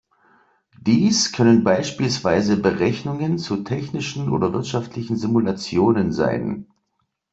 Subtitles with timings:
[0.81, 6.65] Dies können beispielsweise Berechnungen zu technischen oder wirtschaftlichen Simulationen sein.